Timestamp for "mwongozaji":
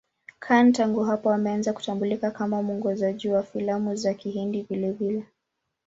2.61-3.29